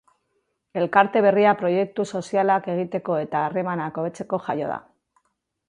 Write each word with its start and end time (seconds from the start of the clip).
Elkarte 0.79 1.21
berria 1.25 1.51
proiektu 1.59 2.07
sozialak 2.19 2.71
egiteko 2.77 3.21
eta 3.27 3.45
harremanak 3.51 4.03
hobetzeko 4.03 4.41
jaio 4.49 4.75
da. 4.75 4.83